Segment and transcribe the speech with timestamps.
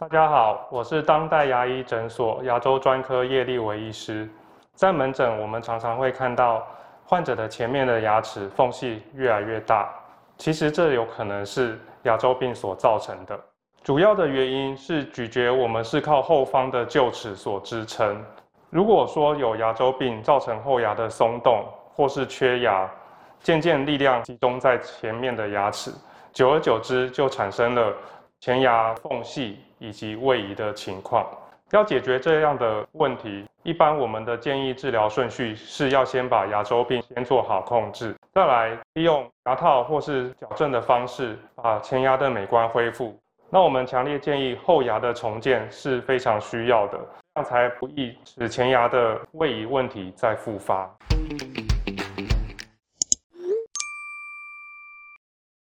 [0.00, 4.26] 大家好，我是当代牙医诊所牙周专科叶立维医师。
[4.74, 6.66] 在门诊，我们常常会看到
[7.04, 9.90] 患者的前面的牙齿缝隙越来越大，
[10.38, 13.38] 其实这有可能是牙周病所造成的。
[13.84, 18.24] 主要的原因是咀嚼我们是靠后方的臼齿所支撑。
[18.70, 21.62] 如果说有牙周病造成后牙的松动
[21.94, 22.90] 或是缺牙，
[23.40, 25.92] 渐渐力量集中在前面的牙齿，
[26.32, 27.92] 久而久之就产生了
[28.40, 31.26] 前牙缝隙以及位移的情况。
[31.72, 43.16] 要解决这样的问题，一般我们的建议治疗顺序是要先把牙周病先做好控制，再来利用牙套或是矫正的方式把前牙的美观恢复。
[43.50, 46.98] 那我们强烈建议后牙的重建是非常需要的，
[47.34, 50.90] 这样才不易使前牙的位移问题再复发。